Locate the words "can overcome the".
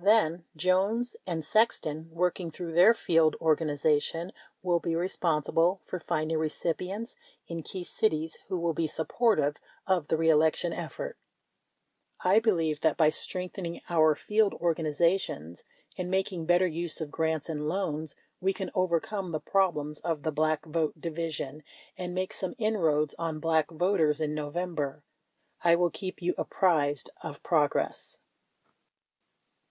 18.54-19.38